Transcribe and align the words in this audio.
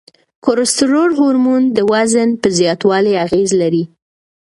کورتسول 0.45 1.09
هورمون 1.19 1.61
د 1.77 1.77
وزن 1.91 2.29
په 2.41 2.47
زیاتوالي 2.57 3.13
اغیز 3.25 3.49
لري. 3.61 3.83